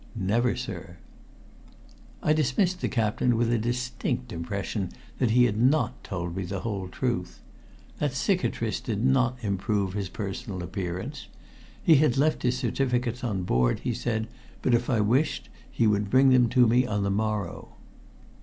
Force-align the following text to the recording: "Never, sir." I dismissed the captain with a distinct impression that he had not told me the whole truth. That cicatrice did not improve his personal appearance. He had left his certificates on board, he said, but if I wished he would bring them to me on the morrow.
"Never, 0.15 0.55
sir." 0.55 0.97
I 2.23 2.33
dismissed 2.33 2.81
the 2.81 2.89
captain 2.89 3.37
with 3.37 3.53
a 3.53 3.59
distinct 3.59 4.31
impression 4.33 4.89
that 5.19 5.29
he 5.29 5.43
had 5.43 5.59
not 5.61 6.03
told 6.03 6.35
me 6.35 6.41
the 6.43 6.61
whole 6.61 6.87
truth. 6.87 7.39
That 7.99 8.13
cicatrice 8.15 8.79
did 8.79 9.05
not 9.05 9.37
improve 9.43 9.93
his 9.93 10.09
personal 10.09 10.63
appearance. 10.63 11.27
He 11.83 11.97
had 11.97 12.17
left 12.17 12.41
his 12.41 12.57
certificates 12.57 13.23
on 13.23 13.43
board, 13.43 13.81
he 13.81 13.93
said, 13.93 14.25
but 14.63 14.73
if 14.73 14.89
I 14.89 15.01
wished 15.01 15.49
he 15.69 15.85
would 15.85 16.09
bring 16.09 16.29
them 16.29 16.49
to 16.49 16.65
me 16.65 16.87
on 16.87 17.03
the 17.03 17.11
morrow. 17.11 17.73